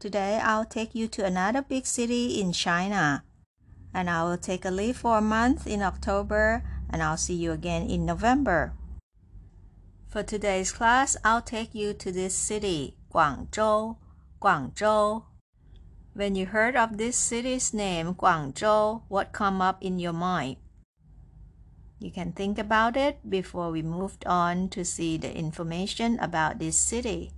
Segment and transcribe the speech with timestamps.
[0.00, 3.22] Today I'll take you to another big city in China.
[3.92, 7.52] And I will take a leave for a month in October and I'll see you
[7.52, 8.72] again in November.
[10.08, 13.96] For today's class, I'll take you to this city, Guangzhou.
[14.40, 15.24] Guangzhou.
[16.14, 20.56] When you heard of this city's name, Guangzhou, what come up in your mind?
[21.98, 26.80] You can think about it before we moved on to see the information about this
[26.80, 27.32] city.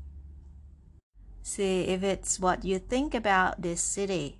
[1.42, 4.38] See if it's what you think about this city.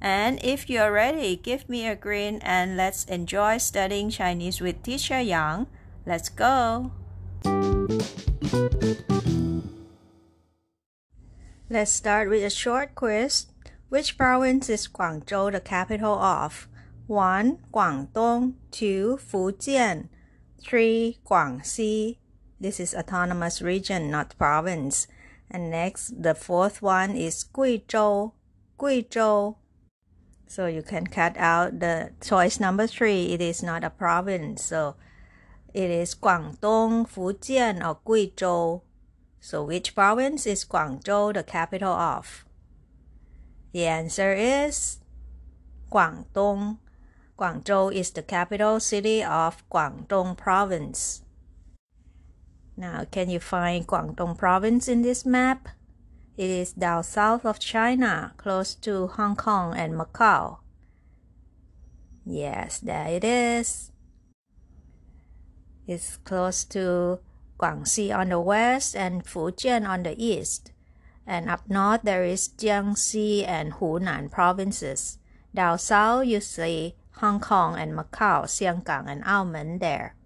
[0.00, 5.20] And if you're ready, give me a grin and let's enjoy studying Chinese with Teacher
[5.20, 5.68] Yang.
[6.04, 6.90] Let's go!
[11.70, 13.46] Let's start with a short quiz.
[13.88, 16.68] Which province is Guangzhou the capital of?
[17.06, 17.58] 1.
[17.72, 19.18] Guangdong 2.
[19.20, 20.08] Fujian
[20.60, 21.18] 3.
[21.24, 22.16] Guangxi
[22.58, 25.06] This is autonomous region, not province.
[25.52, 28.32] And next, the fourth one is Guizhou.
[28.78, 29.56] Guizhou.
[30.46, 33.34] So you can cut out the choice number three.
[33.34, 34.64] It is not a province.
[34.64, 34.96] So
[35.74, 38.80] it is Guangdong, Fujian, or Guizhou.
[39.40, 42.46] So which province is Guangzhou the capital of?
[43.72, 45.00] The answer is
[45.90, 46.78] Guangdong.
[47.38, 51.22] Guangzhou is the capital city of Guangdong province.
[52.76, 55.68] Now, can you find Guangdong province in this map?
[56.36, 60.58] It is down south of China, close to Hong Kong and Macau.
[62.24, 63.92] Yes, there it is.
[65.86, 67.20] It's close to
[67.58, 70.72] Guangxi on the west and Fujian on the east.
[71.26, 75.18] And up north there is Jiangxi and Hunan provinces.
[75.54, 80.16] Down south you see Hong Kong and Macau, Xianggang and Aomen there.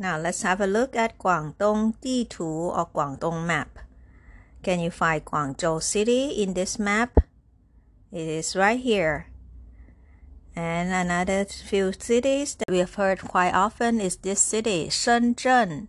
[0.00, 3.84] Now let's have a look at Guangdong Ditu or Guangdong map.
[4.62, 7.20] Can you find Guangzhou City in this map?
[8.10, 9.26] It is right here.
[10.56, 15.88] And another few cities that we have heard quite often is this city, Shenzhen,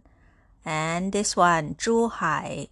[0.65, 2.67] and this one, Zhuhai.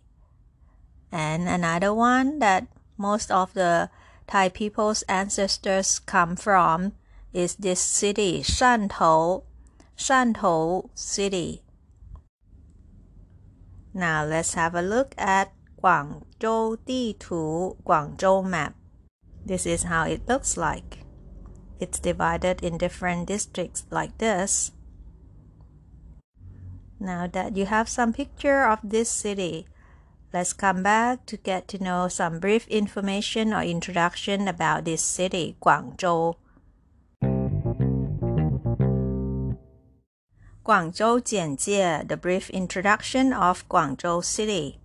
[1.09, 2.67] And another one that
[2.97, 3.89] most of the
[4.27, 6.91] Thai people's ancestors come from
[7.31, 9.43] is this city, Shantou,
[9.99, 11.61] Shantou City.
[13.93, 15.51] Now let's have a look at
[15.83, 18.75] Guangzhou Ditu, Guangzhou map.
[19.45, 21.03] This is how it looks like.
[21.81, 24.71] It's divided in different districts like this.
[26.97, 29.67] Now that you have some picture of this city,
[30.31, 35.57] Let's come back to get to know some brief information or introduction about this city,
[35.59, 36.35] Guangzhou.
[40.69, 44.77] Guangzhou 简介 The brief introduction of Guangzhou City.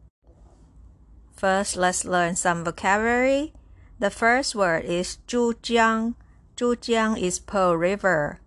[1.36, 3.52] First, let's learn some vocabulary.
[4.00, 6.14] The first word is Zhujiang.
[6.56, 8.40] Zhujiang is Pearl River.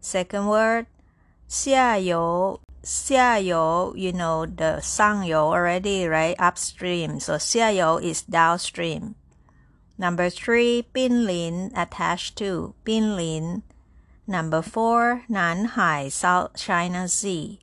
[0.00, 0.86] Second word,
[1.48, 2.58] Xiayou.
[2.82, 6.34] Xiayou, you know the Shangyou already, right?
[6.40, 7.20] Upstream.
[7.20, 9.14] So Xiayou is downstream.
[9.96, 12.74] Number three, Binlin attached to.
[12.84, 13.62] Binlin.
[14.25, 17.59] Number four, 南海 South China Sea.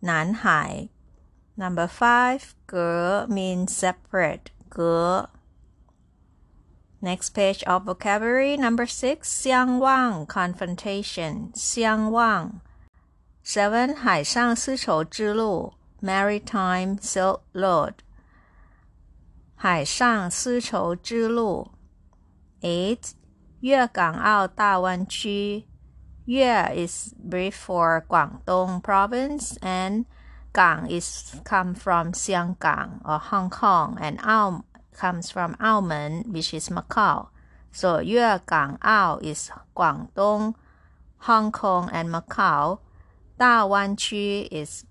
[0.00, 0.88] 南海.
[1.56, 4.50] Number five, 隔 means separate.
[4.68, 5.30] 隔.
[7.00, 8.56] Next page of vocabulary.
[8.56, 11.50] Number six, 相望 confrontation.
[11.54, 12.60] 相望
[13.44, 17.94] Seven 海上丝绸之路 Maritime Silk Road
[19.56, 21.72] 海上丝绸之路
[22.60, 23.12] Eight
[23.60, 25.64] 粤港澳大湾区
[26.29, 30.05] Yue is brief for Guangdong province and
[30.53, 36.67] Gang is come from Xianggang or Hong Kong and Ao comes from Aomen which is
[36.67, 37.29] Macau.
[37.71, 40.55] So Yue Gang Ao is Guangdong,
[41.19, 42.79] Hong Kong and Macau.
[43.39, 44.83] Da Wan is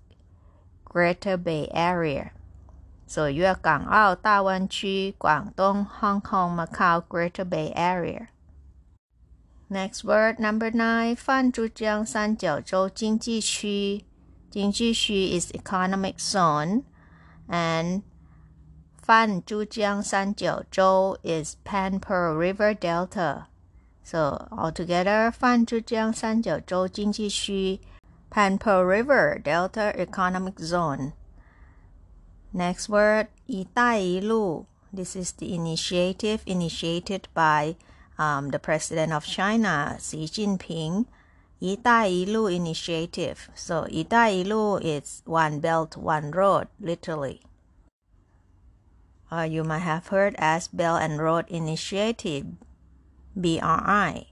[0.85, 2.31] Greater Bay Area.
[3.05, 8.29] So Yue Gang Ao, Da Wan Guangdong, Hong Kong, Macau, Greater Bay Area.
[9.69, 14.01] Next word number nine, Fanzhuang Sanjiaozhou Jingji Qu.
[14.49, 16.85] Jingji Qu is economic zone,
[17.49, 18.03] and
[19.05, 23.47] Fanzhuang Sanjiaozhou is Pan-Pearl River Delta.
[24.03, 27.83] So altogether, Fanzhuang Sanjiaozhou Jingji Qu,
[28.29, 31.11] Pan-Pearl River Delta economic zone.
[32.53, 33.67] Next word, Yi
[34.21, 34.65] Lu.
[34.93, 37.75] This is the initiative initiated by
[38.17, 41.05] um, the president of China, Xi Jinping,
[41.61, 43.49] Itailu initiative.
[43.55, 47.41] So Itailu is one belt, one road, literally.
[49.31, 52.45] Uh, you might have heard as Belt and Road Initiative,
[53.35, 54.27] BRI.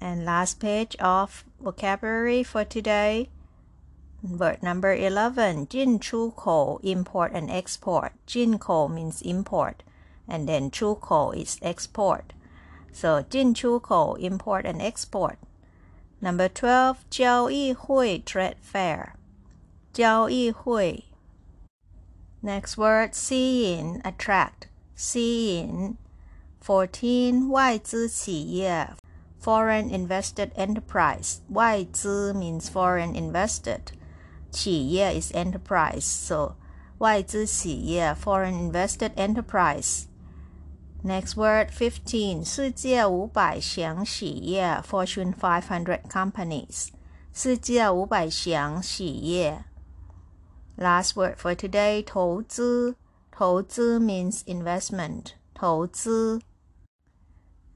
[0.00, 3.28] And last page of vocabulary for today.
[4.22, 8.12] Word number 11, Jin Chu Ko, import and export.
[8.26, 9.82] Jin Ko means import
[10.29, 12.33] and then 出口 is export.
[12.91, 15.35] So 进出口 import and export.
[16.19, 19.13] Number 12, 交易会 trade fair.
[19.93, 21.05] 交易会
[22.41, 25.97] Next word 吸引 attract 吸引
[26.63, 28.93] 14外资企业
[29.41, 33.93] foreign invested enterprise 外资 means foreign invested
[34.51, 36.55] 企业 is enterprise so
[36.99, 40.05] 外资企业 foreign invested enterprise
[41.03, 46.87] Next word 15世界五百强企业 Fortune 500 companies
[47.31, 49.65] 世界五百强企业
[50.77, 52.95] Last word for today, 投资.
[53.31, 55.33] 投资 means investment.
[55.53, 56.41] 投资.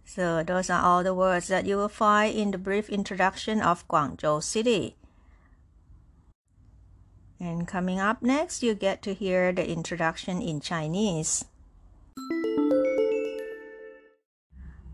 [0.06, 3.88] So those are all the words that you will find in the brief introduction of
[3.88, 4.96] Guangzhou City.
[7.40, 11.46] And coming up next, you get to hear the introduction in Chinese.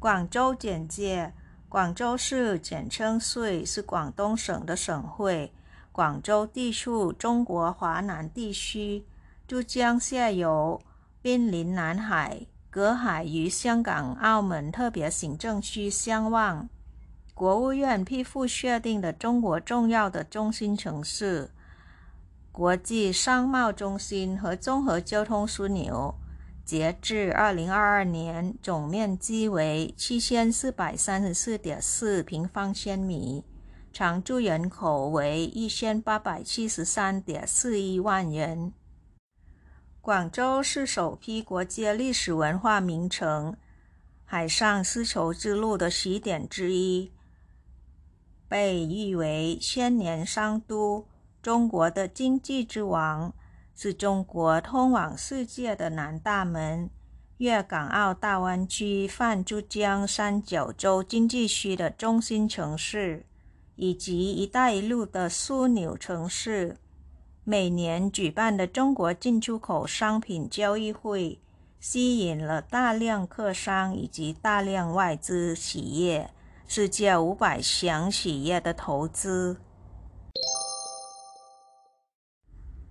[0.01, 1.35] 广州简介：
[1.69, 5.53] 广州市简称穗，是广东省的省会。
[5.93, 9.05] 广州地处中国华南地区，
[9.47, 10.81] 珠江下游，
[11.21, 16.67] 濒临南海，隔海与香港、澳门特别行政区相望。
[17.35, 21.51] 国务院批复确定的中国重要的中心城市、
[22.51, 26.15] 国际商贸中心和综合交通枢纽。
[26.71, 33.45] 截至二零二二年，总面积为七千四百三十四点四平方千米。
[33.93, 38.73] 常住人口为一千八百七十三点四一万人。
[40.01, 43.57] 广州是首批国际历史文化名城、
[44.25, 47.11] 海上丝绸之路的起点之一，
[48.49, 51.09] 被誉为千年商都、
[51.43, 53.35] 中国的经济之王，
[53.83, 56.91] 是中国通往世界的南大门。
[57.39, 63.25] 粤港澳大湾区泛珠江三角洲经济区的中心城市。
[63.77, 66.77] 以及“一带一路”的枢纽城市，
[67.43, 71.41] 每年举办的中国进出口商品交易会，
[71.79, 76.31] 吸引了大量客商以及大量外资企业、
[76.69, 79.57] 世界五百强企业的投资。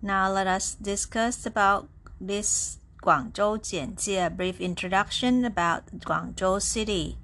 [0.01, 1.87] Now let us discuss about
[2.21, 7.17] this 广州简介 （brief introduction about Guangzhou City）。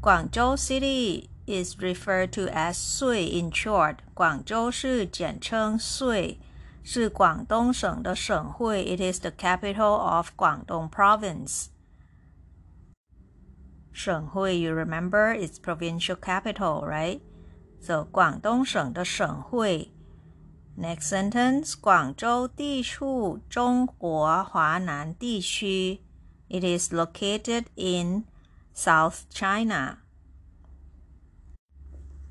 [0.00, 3.98] 广州 City is referred to as Sui in short.
[4.14, 6.38] 广州市简称穗，
[6.82, 8.84] 是广东省的省会。
[8.84, 11.66] It is the capital of Guangdong Province.
[13.92, 17.20] 省会，you remember it's provincial capital, right?
[17.80, 19.92] So 广东省的省会。
[20.78, 26.00] Next sentence，广州地处中国华南地区。
[26.48, 28.24] It is located in
[28.74, 29.98] South China.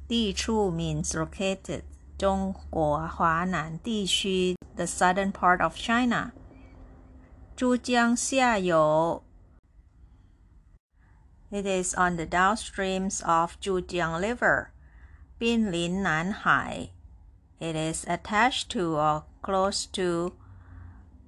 [0.08, 1.84] 地处 means located，
[2.18, 6.32] 中国华南地区 the southern part of China。
[7.56, 9.24] 珠江下游
[11.50, 14.68] it is on the downstreams of Zhujiang River.
[15.38, 16.90] 濒临南海
[17.60, 20.34] it is attached to or close to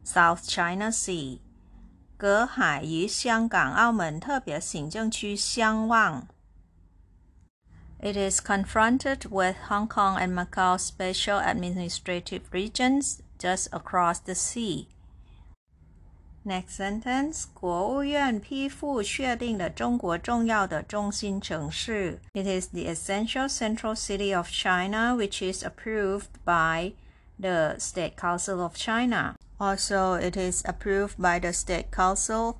[0.04, 1.42] South China Sea.
[2.18, 6.28] 隔海与香港、澳门特别行政区相望。
[8.06, 14.90] it is confronted with Hong Kong and Macau special administrative regions just across the sea.
[16.44, 22.20] Next sentence，国务院批复确定了中国重要的中心城市。
[22.34, 26.94] It is the essential central city of China, which is approved by
[27.40, 29.36] the State Council of China.
[29.58, 32.58] Also, it is approved by the State Council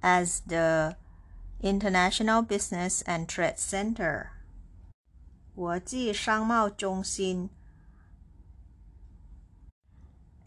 [0.00, 0.94] as the
[1.60, 4.26] International Business and Trade Center.
[5.56, 7.50] 国际商贸中心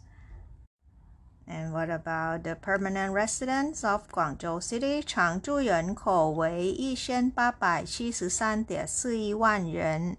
[1.45, 5.01] And what about the permanent residents of Guangzhou City?
[5.01, 10.15] 常住人口为一千八百七十三点四一万人。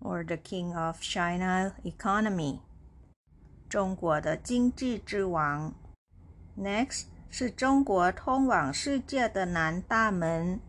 [0.00, 2.60] or the king of China economy.
[3.68, 5.74] 中国的经济之王。
[6.56, 10.60] Next 是中国通往世界的南大门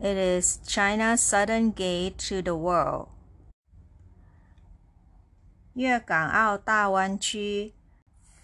[0.00, 3.08] it is China's southern gate to the world.
[5.74, 7.74] 粤港澳大湾区，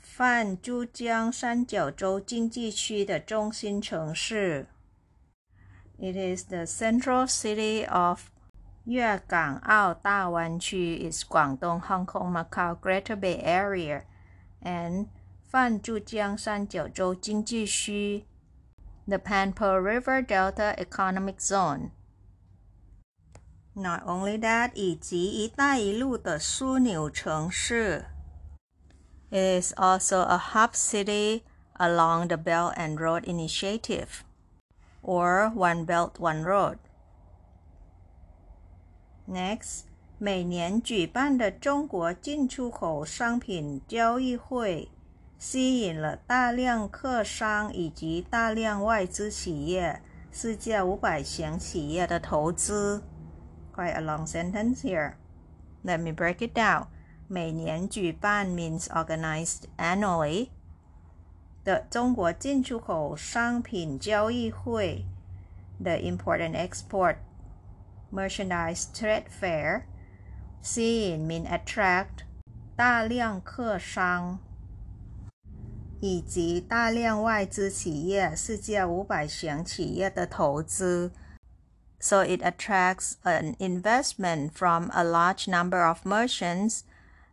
[0.02, 4.66] 泛珠江三角洲经济区的中心城市。
[5.99, 8.25] It is the central city of
[8.84, 14.02] 粤港澳大湾区 is Guangdong, Hong Kong, Macau, Greater Bay Area,
[14.61, 15.06] and
[15.49, 18.26] 泛珠江三角洲经济区
[19.07, 21.91] the Pan-Pearl River Delta Economic Zone.
[23.73, 28.05] Not only that, 以及“一带一路”的枢纽城市。
[29.29, 31.43] It is also a hub city
[31.75, 34.23] along the Belt and Road Initiative,
[35.01, 36.77] or One Belt One Road.
[39.27, 39.83] Next,
[40.17, 44.89] 每年举办的中国进出口商品交易会。
[45.38, 50.01] 吸引了大量客商以及大量外资企业、
[50.32, 53.03] 世界五百强企业的投资。
[53.75, 55.13] Quite a long sentence here.
[55.84, 56.88] Let me break it down.
[57.27, 60.50] 每年举办 means organized annually
[61.63, 65.06] 的中国进出口商品交易会
[65.79, 67.17] ，the Important Export
[68.12, 69.84] Merchandise Trade Fair，
[70.62, 72.24] 吸引 mean attract
[72.75, 74.39] 大量客商。
[76.00, 81.12] 以及大量外资企业、世界五百强企业的投资。
[82.00, 86.82] So it attracts an investment from a large number of merchants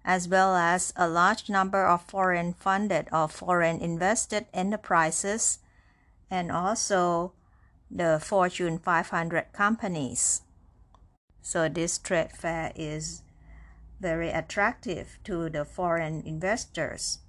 [0.04, 5.60] as well as a large number of foreign funded or foreign invested enterprises
[6.30, 7.34] and also
[7.92, 10.42] the Fortune 500 companies.
[11.42, 13.24] So this trade fair is
[14.00, 17.20] very attractive to the foreign investors.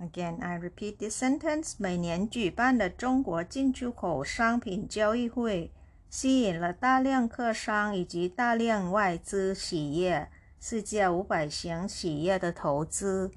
[0.00, 1.74] Again, I repeat this sentence.
[1.78, 5.72] 每年举办的中国进出口商品交易会，
[6.10, 10.30] 吸引了大量客商以及大量外资企业、
[10.60, 13.30] 世界五百强企业的投资。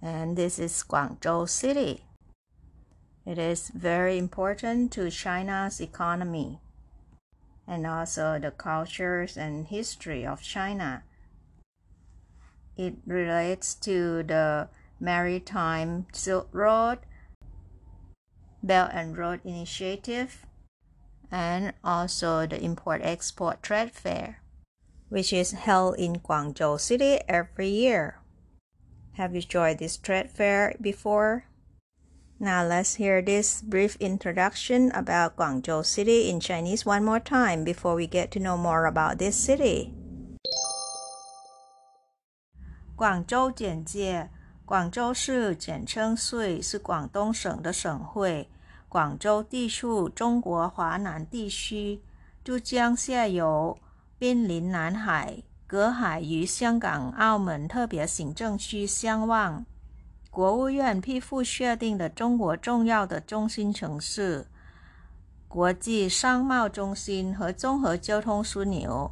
[0.00, 2.04] and this is Guangzhou City.
[3.26, 6.60] It is very important to China's economy
[7.66, 11.02] and also the cultures and history of China.
[12.76, 14.68] It relates to the
[15.00, 16.98] Maritime Silk Road,
[18.62, 20.46] Belt and Road Initiative,
[21.30, 24.42] and also the Import Export Trade Fair,
[25.08, 28.20] which is held in Guangzhou City every year.
[29.14, 31.44] Have you joined this trade fair before?
[32.38, 37.96] Now let's hear this brief introduction about Guangzhou City in Chinese one more time before
[37.96, 39.92] we get to know more about this city.
[42.94, 44.28] 广州简介：
[44.65, 48.49] 广州市简称穗，是广东省的省会。
[48.87, 52.01] 广州地处中国华南地区，
[52.43, 53.77] 珠江下游，
[54.17, 59.65] 濒临南海，隔海与香港、澳门特别行政区相望。
[60.29, 64.47] 国务院批复确定的中国重要的中心城市、
[65.47, 69.11] 国际商贸中心和综合交通枢纽。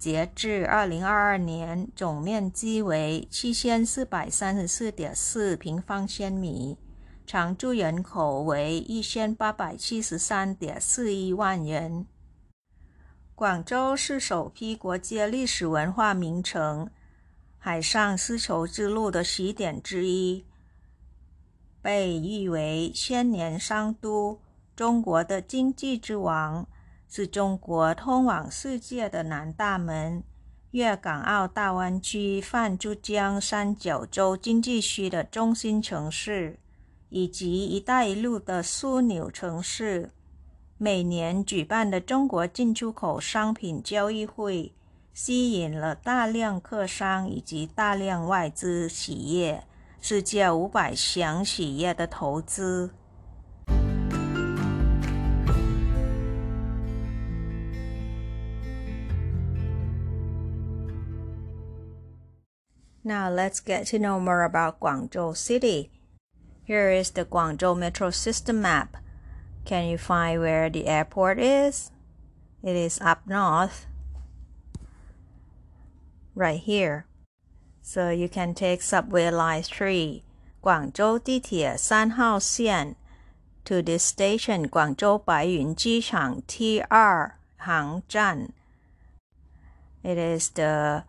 [0.00, 6.78] 截至二零二二年，总面积为七千四百三十四点四平方千米，
[7.26, 12.06] 常住人口为一千八百七十三点四一万人。
[13.34, 16.88] 广州是首批国际历史文化名城、
[17.58, 20.46] 海上丝绸之路的起点之一，
[21.82, 24.40] 被誉为千年商都、
[24.74, 26.66] 中国的经济之王。
[27.12, 30.22] 是中国通往世界的南大门，
[30.70, 36.60] 粤港澳大湾区泛珠江三角洲经济区的中心城市，
[37.08, 40.12] 以及“一带一路”的枢纽城市。
[40.78, 44.72] 每年举办的中国进出口商品交易会，
[45.12, 49.64] 吸引了大量客商以及大量外资企业、
[50.00, 52.94] 世界五百强企业的投资。
[63.09, 65.91] Now let's get to know more about Guangzhou City.
[66.63, 68.97] Here is the Guangzhou Metro System map.
[69.65, 71.91] Can you find where the airport is?
[72.63, 73.85] It is up north,
[76.33, 77.05] right here.
[77.81, 80.23] So you can take subway line 3,
[80.63, 82.95] Guangzhou 地铁三号线
[83.63, 88.49] to this station, Guangzhou 白云机场 T2 航站.
[90.03, 91.03] It is the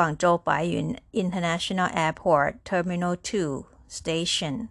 [0.00, 4.70] Guangzhou Baiyun International Airport Terminal 2 station.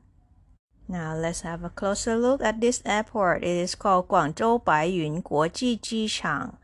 [0.87, 3.43] Now let's have a closer look at this airport.
[3.43, 6.57] It is called Guangzhou Baiyun Guoji Jichang,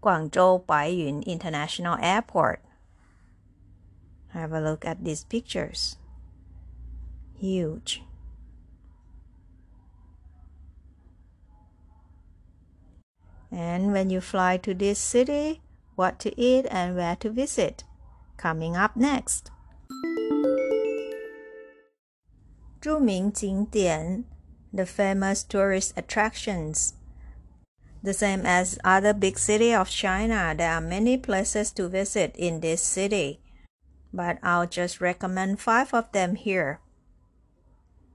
[0.00, 2.62] Guangzhou Baiyun International Airport.
[4.28, 5.96] Have a look at these pictures.
[7.36, 8.00] Huge.
[13.50, 15.62] And when you fly to this city,
[15.96, 17.82] what to eat and where to visit
[18.43, 19.51] Coming up next.
[22.81, 24.23] 着名景点
[24.71, 26.93] the famous tourist attractions.
[28.01, 32.61] The same as other big city of China, there are many places to visit in
[32.61, 33.41] this city,
[34.13, 36.79] but I'll just recommend five of them here.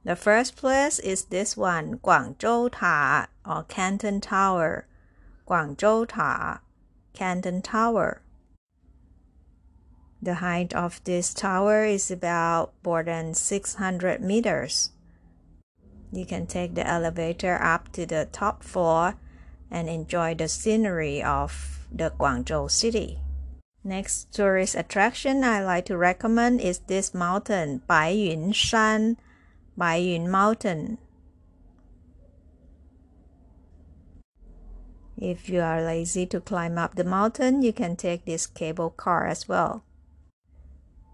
[0.05, 4.87] The first place is this one, Guangzhou Ta or Canton Tower.
[5.47, 6.61] Guangzhou Ta,
[7.13, 8.23] Canton Tower.
[10.22, 14.92] The height of this tower is about more than 600 meters.
[16.12, 19.16] You can take the elevator up to the top floor
[19.72, 23.20] and enjoy the scenery of the Guangzhou city.
[23.84, 29.16] Next tourist attraction I like to recommend is this mountain, Baiyun Shan,
[29.78, 30.98] Baiyun Mountain.
[35.18, 39.26] If you are lazy to climb up the mountain, you can take this cable car
[39.28, 39.84] as well.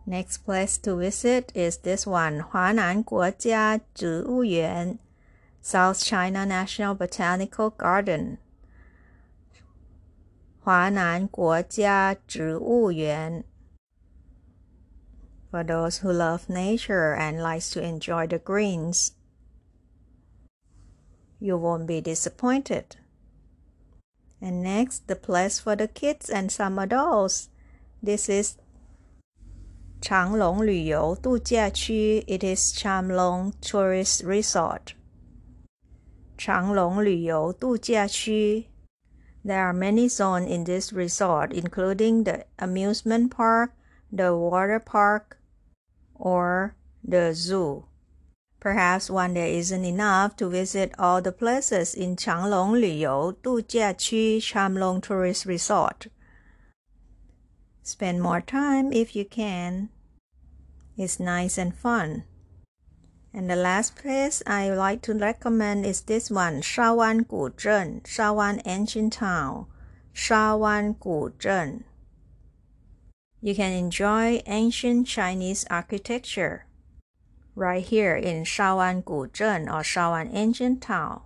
[0.07, 4.99] Next place to visit is this one, Huanan Guojia Zhiwuyuan,
[5.61, 8.37] South China National Botanical Garden.
[10.63, 13.45] Huanan Guojia Zhiwuyuan.
[15.49, 19.13] For those who love nature and likes to enjoy the greens,
[21.39, 22.97] you won't be disappointed.
[24.39, 27.49] And next, the place for the kids and some adults.
[28.03, 28.57] This is
[30.04, 34.94] 长隆旅游度假区，It is Changlong Tourist Resort。
[36.38, 38.66] 长隆旅游度假区。
[39.44, 43.72] There are many zones in this resort, including the amusement park,
[44.10, 45.38] the water park,
[46.14, 46.72] or
[47.06, 47.84] the zoo.
[48.58, 55.46] Perhaps one day isn't enough to visit all the places in Changlong 旅游度假区 Chamlong Tourist
[55.46, 56.08] Resort.
[57.82, 59.88] Spend more time if you can.
[60.97, 62.23] It's nice and fun.
[63.33, 69.11] And the last place I like to recommend is this one, Shawan Guzhen, Shawan Ancient
[69.11, 69.67] Town,
[70.13, 71.83] Shawan Guzhen.
[73.41, 76.65] You can enjoy ancient Chinese architecture
[77.55, 81.21] right here in Shawan Guzhen or Shawan Ancient Town.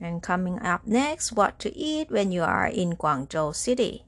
[0.00, 4.04] And coming up next, what to eat when you are in Guangzhou City.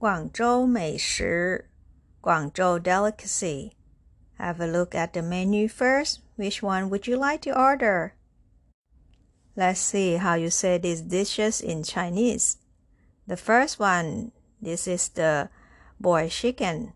[0.00, 1.66] Guangzhou 美食
[2.22, 3.72] Guangzhou delicacy.
[4.38, 6.20] Have a look at the menu first.
[6.36, 8.14] Which one would you like to order?
[9.54, 12.56] Let's see how you say these dishes in Chinese.
[13.26, 15.50] The first one, this is the
[16.00, 16.94] boiled chicken.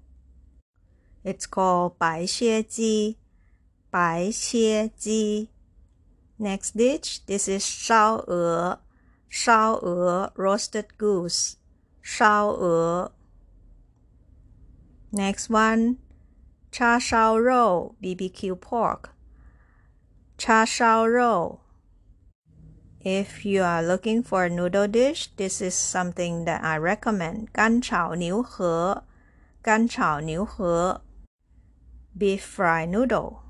[1.22, 3.18] It's called 白切鸡,
[3.90, 5.50] 白切鸡.
[6.38, 8.78] Next dish, this is 烧鹅,
[9.28, 11.56] 烧鹅 roasted goose,
[12.11, 13.11] 烧鹅.
[15.11, 15.97] Next one,
[16.71, 17.37] cha shao
[18.01, 19.13] BBQ pork.
[20.35, 21.59] Cha shao.
[23.01, 27.53] If you are looking for a noodle dish, this is something that I recommend.
[27.53, 29.01] Gan chao niu he,
[29.61, 30.99] gan chao niu he,
[32.17, 33.43] beef fry noodle.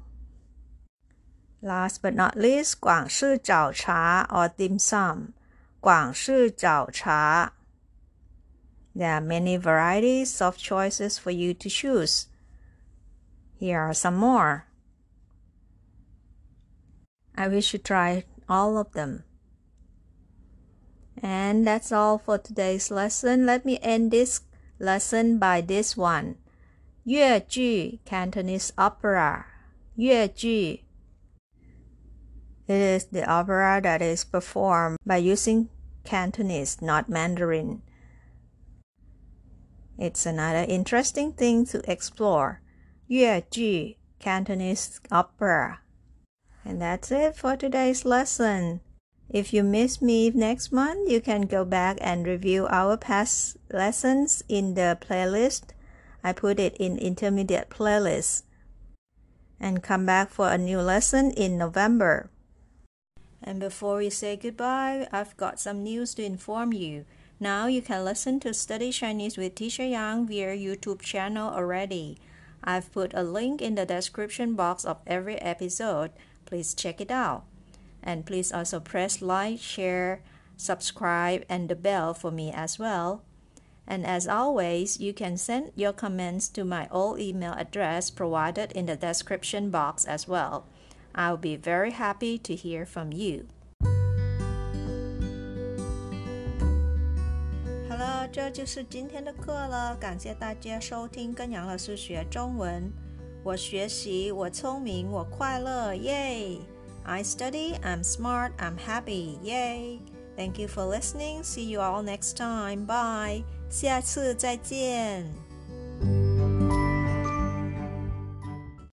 [1.61, 5.33] Last but not least, Guangshi Zao Cha or dim sum.
[5.81, 7.53] Guangshi Zao Cha.
[8.99, 12.27] There are many varieties of choices for you to choose.
[13.55, 14.67] Here are some more.
[17.33, 19.23] I wish you try all of them.
[21.23, 23.45] And that's all for today's lesson.
[23.45, 24.41] Let me end this
[24.79, 26.35] lesson by this one.
[27.05, 29.45] 粤剧 Cantonese opera.
[29.95, 30.83] 粤剧
[32.67, 35.69] It is the opera that is performed by using
[36.03, 37.81] Cantonese, not Mandarin.
[39.99, 42.61] It's another interesting thing to explore.
[43.07, 45.81] 粤剧 Cantonese opera.
[46.63, 48.79] And that's it for today's lesson.
[49.29, 54.41] If you miss me next month, you can go back and review our past lessons
[54.47, 55.73] in the playlist.
[56.23, 58.43] I put it in intermediate playlist.
[59.59, 62.31] And come back for a new lesson in November.
[63.43, 67.03] And before we say goodbye, I've got some news to inform you.
[67.41, 72.17] Now you can listen to Study Chinese with Teacher Yang via YouTube channel already.
[72.61, 76.11] I've put a link in the description box of every episode.
[76.45, 77.45] Please check it out.
[78.03, 80.21] And please also press like, share,
[80.57, 83.23] subscribe, and the bell for me as well.
[83.87, 88.85] And as always, you can send your comments to my old email address provided in
[88.85, 90.65] the description box as well.
[91.15, 93.47] I'll be very happy to hear from you.
[98.31, 102.91] 这就是今天的课了，感谢大家收听跟杨老师学中文。
[103.43, 106.59] 我学习，我聪明，我快乐，耶
[107.03, 109.99] ！I study, I'm smart, I'm happy, yay!
[110.35, 111.43] Thank you for listening.
[111.43, 112.85] See you all next time.
[112.85, 113.43] Bye.
[113.69, 115.48] 下次再见。